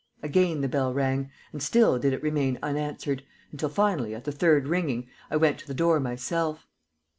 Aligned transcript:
Again 0.23 0.61
the 0.61 0.67
bell 0.67 0.91
rang, 0.95 1.29
and 1.53 1.61
still 1.61 1.99
did 1.99 2.11
it 2.11 2.23
remain 2.23 2.57
unanswered, 2.63 3.21
until 3.51 3.69
finally, 3.69 4.15
at 4.15 4.23
the 4.23 4.31
third 4.31 4.67
ringing, 4.67 5.07
I 5.29 5.35
went 5.37 5.59
to 5.59 5.67
the 5.67 5.75
door 5.75 5.99
myself. 5.99 6.65